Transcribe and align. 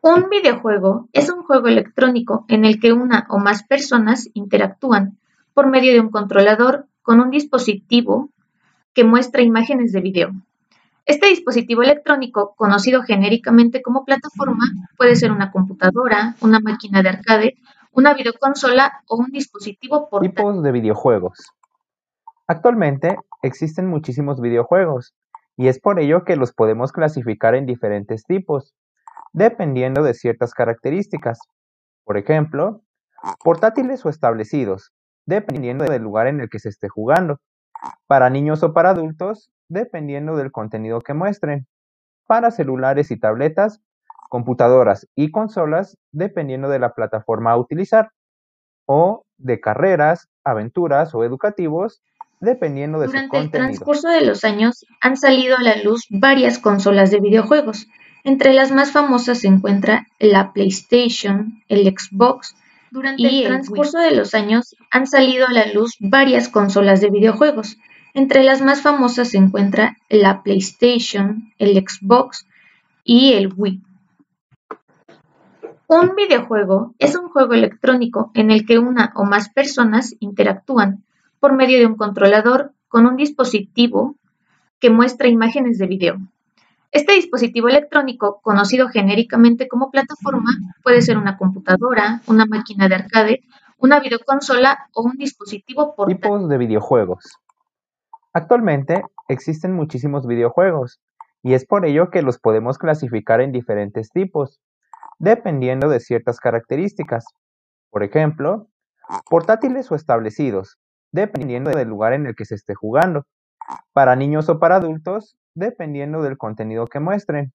Un 0.00 0.30
videojuego 0.30 1.08
es 1.12 1.28
un 1.28 1.42
juego 1.42 1.66
electrónico 1.66 2.44
en 2.48 2.64
el 2.64 2.78
que 2.78 2.92
una 2.92 3.26
o 3.30 3.38
más 3.38 3.64
personas 3.64 4.30
interactúan 4.32 5.18
por 5.54 5.66
medio 5.66 5.92
de 5.92 6.00
un 6.00 6.10
controlador 6.10 6.86
con 7.02 7.20
un 7.20 7.30
dispositivo 7.30 8.30
que 8.94 9.02
muestra 9.02 9.42
imágenes 9.42 9.90
de 9.92 10.00
video. 10.00 10.30
Este 11.04 11.26
dispositivo 11.26 11.82
electrónico, 11.82 12.54
conocido 12.56 13.02
genéricamente 13.02 13.82
como 13.82 14.04
plataforma, 14.04 14.66
puede 14.96 15.16
ser 15.16 15.32
una 15.32 15.50
computadora, 15.50 16.36
una 16.42 16.60
máquina 16.60 17.02
de 17.02 17.08
arcade, 17.08 17.54
una 17.90 18.14
videoconsola 18.14 19.02
o 19.08 19.16
un 19.16 19.32
dispositivo 19.32 20.08
portátil. 20.08 20.36
Tipos 20.36 20.62
de 20.62 20.72
videojuegos. 20.72 21.52
Actualmente 22.46 23.16
existen 23.42 23.88
muchísimos 23.88 24.40
videojuegos 24.40 25.14
y 25.56 25.66
es 25.66 25.80
por 25.80 25.98
ello 25.98 26.24
que 26.24 26.36
los 26.36 26.52
podemos 26.52 26.92
clasificar 26.92 27.56
en 27.56 27.66
diferentes 27.66 28.22
tipos 28.24 28.74
dependiendo 29.32 30.02
de 30.02 30.14
ciertas 30.14 30.54
características. 30.54 31.38
Por 32.04 32.16
ejemplo, 32.16 32.82
portátiles 33.42 34.04
o 34.06 34.08
establecidos, 34.08 34.92
dependiendo 35.26 35.84
del 35.84 36.02
lugar 36.02 36.26
en 36.26 36.40
el 36.40 36.48
que 36.48 36.58
se 36.58 36.68
esté 36.68 36.88
jugando. 36.88 37.38
Para 38.06 38.30
niños 38.30 38.62
o 38.62 38.72
para 38.72 38.90
adultos, 38.90 39.50
dependiendo 39.68 40.36
del 40.36 40.50
contenido 40.50 41.00
que 41.00 41.14
muestren. 41.14 41.66
Para 42.26 42.50
celulares 42.50 43.10
y 43.10 43.18
tabletas, 43.18 43.80
computadoras 44.28 45.06
y 45.14 45.30
consolas, 45.30 45.96
dependiendo 46.12 46.68
de 46.68 46.78
la 46.78 46.94
plataforma 46.94 47.52
a 47.52 47.58
utilizar. 47.58 48.10
O 48.86 49.24
de 49.36 49.60
carreras, 49.60 50.28
aventuras 50.44 51.14
o 51.14 51.24
educativos, 51.24 52.02
dependiendo 52.40 52.98
de 52.98 53.06
Durante 53.06 53.26
su 53.26 53.30
contenido. 53.30 53.58
el 53.58 53.74
transcurso 53.74 54.08
de 54.08 54.24
los 54.24 54.44
años 54.44 54.84
han 55.00 55.16
salido 55.16 55.56
a 55.56 55.62
la 55.62 55.76
luz 55.82 56.06
varias 56.10 56.58
consolas 56.58 57.10
de 57.10 57.20
videojuegos, 57.20 57.86
entre 58.28 58.52
las 58.52 58.70
más 58.70 58.92
famosas 58.92 59.40
se 59.40 59.48
encuentra 59.48 60.06
la 60.18 60.52
PlayStation, 60.52 61.62
el 61.68 61.86
Xbox. 61.86 62.54
Durante 62.90 63.22
y 63.22 63.26
el 63.26 63.34
el 63.36 63.46
transcurso 63.46 63.98
de 63.98 64.14
los 64.14 64.34
años 64.34 64.76
han 64.90 65.06
salido 65.06 65.46
a 65.46 65.52
la 65.52 65.72
luz 65.72 65.96
varias 65.98 66.50
consolas 66.50 67.00
de 67.00 67.08
videojuegos. 67.08 67.78
Entre 68.12 68.42
las 68.42 68.60
más 68.60 68.82
famosas 68.82 69.30
se 69.30 69.38
encuentra 69.38 69.96
la 70.10 70.42
PlayStation, 70.42 71.54
el 71.58 71.82
Xbox 71.82 72.46
y 73.02 73.32
el 73.32 73.50
Wii. 73.56 73.80
Un 75.86 76.14
videojuego 76.14 76.94
es 76.98 77.16
un 77.16 77.30
juego 77.30 77.54
electrónico 77.54 78.30
en 78.34 78.50
el 78.50 78.66
que 78.66 78.78
una 78.78 79.10
o 79.14 79.24
más 79.24 79.48
personas 79.48 80.14
interactúan 80.20 81.02
por 81.40 81.54
medio 81.54 81.78
de 81.78 81.86
un 81.86 81.96
controlador 81.96 82.72
con 82.88 83.06
un 83.06 83.16
dispositivo 83.16 84.16
que 84.80 84.90
muestra 84.90 85.28
imágenes 85.28 85.78
de 85.78 85.86
video. 85.86 86.18
Este 86.90 87.12
dispositivo 87.12 87.68
electrónico, 87.68 88.40
conocido 88.42 88.88
genéricamente 88.88 89.68
como 89.68 89.90
plataforma, 89.90 90.50
puede 90.82 91.02
ser 91.02 91.18
una 91.18 91.36
computadora, 91.36 92.22
una 92.26 92.46
máquina 92.46 92.88
de 92.88 92.94
arcade, 92.94 93.40
una 93.76 94.00
videoconsola 94.00 94.88
o 94.94 95.02
un 95.02 95.16
dispositivo 95.16 95.94
portátil. 95.94 96.22
Tipos 96.22 96.48
de 96.48 96.58
videojuegos. 96.58 97.38
Actualmente 98.32 99.02
existen 99.28 99.74
muchísimos 99.74 100.26
videojuegos 100.26 101.00
y 101.42 101.54
es 101.54 101.66
por 101.66 101.84
ello 101.84 102.10
que 102.10 102.22
los 102.22 102.38
podemos 102.38 102.78
clasificar 102.78 103.40
en 103.40 103.52
diferentes 103.52 104.10
tipos, 104.10 104.58
dependiendo 105.18 105.88
de 105.88 106.00
ciertas 106.00 106.40
características. 106.40 107.26
Por 107.90 108.02
ejemplo, 108.02 108.68
portátiles 109.28 109.90
o 109.92 109.94
establecidos, 109.94 110.78
dependiendo 111.12 111.70
del 111.70 111.88
lugar 111.88 112.12
en 112.14 112.26
el 112.26 112.34
que 112.34 112.44
se 112.44 112.54
esté 112.54 112.74
jugando. 112.74 113.24
Para 113.92 114.16
niños 114.16 114.48
o 114.48 114.58
para 114.58 114.76
adultos, 114.76 115.36
dependiendo 115.54 116.22
del 116.22 116.38
contenido 116.38 116.86
que 116.86 117.00
muestren. 117.00 117.52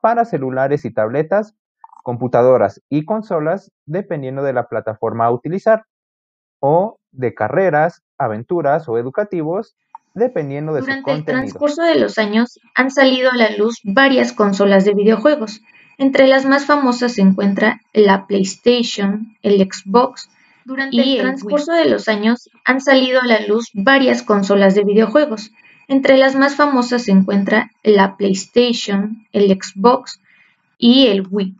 Para 0.00 0.24
celulares 0.24 0.84
y 0.84 0.92
tabletas, 0.92 1.54
computadoras 2.02 2.82
y 2.88 3.04
consolas, 3.04 3.72
dependiendo 3.84 4.42
de 4.42 4.52
la 4.52 4.68
plataforma 4.68 5.26
a 5.26 5.32
utilizar. 5.32 5.84
O 6.60 6.98
de 7.10 7.34
carreras, 7.34 8.02
aventuras 8.18 8.88
o 8.88 8.98
educativos, 8.98 9.76
dependiendo 10.14 10.72
de 10.72 10.80
su 10.80 10.86
Durante 10.86 11.10
el 11.10 11.16
contenido. 11.16 11.42
transcurso 11.42 11.82
de 11.82 11.96
los 11.96 12.18
años 12.18 12.58
han 12.74 12.90
salido 12.90 13.30
a 13.30 13.36
la 13.36 13.50
luz 13.50 13.80
varias 13.84 14.32
consolas 14.32 14.84
de 14.84 14.94
videojuegos. 14.94 15.60
Entre 15.98 16.26
las 16.26 16.44
más 16.44 16.66
famosas 16.66 17.14
se 17.14 17.22
encuentra 17.22 17.80
la 17.92 18.26
PlayStation, 18.26 19.36
el 19.42 19.60
Xbox. 19.60 20.28
Durante 20.66 20.96
y 20.96 21.16
el 21.16 21.22
transcurso 21.22 21.72
de 21.72 21.88
los 21.88 22.08
años 22.08 22.50
han 22.64 22.80
salido 22.80 23.20
a 23.20 23.26
la 23.26 23.38
luz 23.46 23.70
varias 23.72 24.24
consolas 24.24 24.74
de 24.74 24.82
videojuegos. 24.82 25.52
Entre 25.86 26.16
las 26.16 26.34
más 26.34 26.56
famosas 26.56 27.04
se 27.04 27.12
encuentra 27.12 27.70
la 27.84 28.16
PlayStation, 28.16 29.28
el 29.30 29.48
Xbox 29.48 30.20
y 30.76 31.06
el 31.06 31.24
Wii. 31.30 31.54